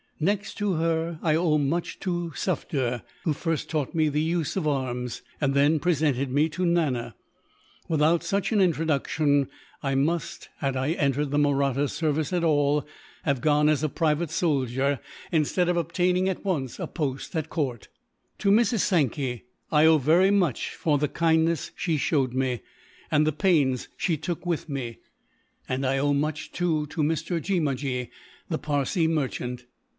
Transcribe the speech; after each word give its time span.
Next 0.23 0.55
to 0.55 0.73
her 0.73 1.19
I 1.23 1.35
owe 1.35 1.57
much 1.57 1.99
to 2.01 2.31
Sufder, 2.35 3.01
who 3.23 3.33
first 3.33 3.69
taught 3.71 3.95
me 3.95 4.07
the 4.07 4.21
use 4.21 4.55
of 4.55 4.67
arms, 4.67 5.23
and 5.39 5.55
then 5.55 5.79
presented 5.79 6.29
me 6.31 6.47
to 6.49 6.65
Nana. 6.65 7.15
Without 7.87 8.23
such 8.23 8.51
an 8.51 8.61
introduction 8.61 9.47
I 9.81 9.95
must, 9.95 10.49
had 10.57 10.75
I 10.75 10.91
entered 10.91 11.31
the 11.31 11.39
Mahratta 11.39 11.87
service 11.87 12.33
at 12.33 12.43
all, 12.43 12.85
have 13.23 13.41
gone 13.41 13.67
as 13.69 13.83
a 13.83 13.89
private 13.89 14.29
soldier, 14.29 14.99
instead 15.31 15.69
of 15.69 15.77
obtaining 15.77 16.29
at 16.29 16.45
once 16.45 16.79
a 16.79 16.87
post 16.87 17.35
at 17.35 17.49
court. 17.49 17.87
"To 18.39 18.51
Mrs. 18.51 18.79
Sankey 18.79 19.45
I 19.71 19.85
owe 19.85 19.97
very 19.99 20.31
much 20.31 20.75
for 20.75 20.99
the 20.99 21.07
kindness 21.07 21.71
she 21.75 21.97
showed 21.97 22.33
me, 22.33 22.61
and 23.09 23.25
the 23.25 23.31
pains 23.31 23.87
she 23.97 24.17
took 24.17 24.45
with 24.47 24.69
me; 24.69 24.99
and 25.69 25.85
I 25.85 25.97
owe 25.99 26.13
much, 26.13 26.51
too, 26.51 26.85
to 26.87 27.01
Mr. 27.01 27.41
Jeemajee, 27.41 28.09
the 28.49 28.59
Parsee 28.59 29.07
merchant." 29.07 29.65